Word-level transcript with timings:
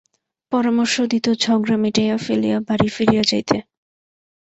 পরামর্শ 0.51 0.95
দিত 1.11 1.25
ঝগড়া 1.43 1.77
মিটাইয়া 1.77 2.17
ফেলিয়া 2.17 2.57
বাড়ি 2.67 2.87
ফিরিয়া 2.89 3.23
যাইতে। 3.27 3.57